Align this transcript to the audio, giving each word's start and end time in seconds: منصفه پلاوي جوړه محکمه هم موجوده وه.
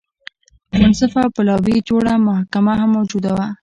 منصفه 0.79 1.21
پلاوي 1.35 1.77
جوړه 1.89 2.13
محکمه 2.27 2.73
هم 2.79 2.89
موجوده 2.95 3.31
وه. 3.37 3.47